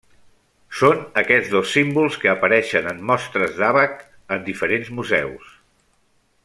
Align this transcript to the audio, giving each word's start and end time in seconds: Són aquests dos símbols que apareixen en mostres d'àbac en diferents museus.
Són 0.77 1.03
aquests 1.21 1.51
dos 1.55 1.73
símbols 1.75 2.17
que 2.23 2.31
apareixen 2.33 2.91
en 2.93 3.05
mostres 3.11 3.55
d'àbac 3.61 3.95
en 4.37 4.43
diferents 4.51 4.91
museus. 5.01 5.57